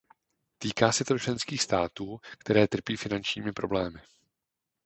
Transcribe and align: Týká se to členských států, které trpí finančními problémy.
Týká 0.57 0.91
se 0.91 1.05
to 1.05 1.19
členských 1.19 1.61
států, 1.61 2.19
které 2.39 2.67
trpí 2.67 2.95
finančními 2.97 3.51
problémy. 3.53 4.01